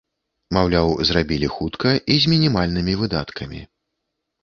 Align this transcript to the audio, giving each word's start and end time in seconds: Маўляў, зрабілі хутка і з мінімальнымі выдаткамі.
Маўляў, 0.55 0.89
зрабілі 1.09 1.51
хутка 1.57 1.89
і 2.11 2.19
з 2.25 2.33
мінімальнымі 2.35 2.93
выдаткамі. 3.07 3.67